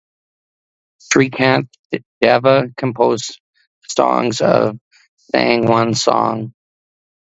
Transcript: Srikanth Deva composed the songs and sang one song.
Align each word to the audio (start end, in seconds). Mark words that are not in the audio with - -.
Srikanth 0.99 1.69
Deva 2.21 2.69
composed 2.75 3.39
the 3.83 3.89
songs 3.95 4.41
and 4.41 4.79
sang 5.31 5.67
one 5.67 5.93
song. 5.93 6.55